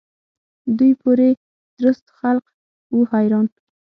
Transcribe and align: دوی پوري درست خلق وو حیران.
دوی 0.77 0.91
پوري 1.01 1.29
درست 1.79 2.05
خلق 2.17 2.45
وو 2.93 3.01
حیران. 3.11 3.47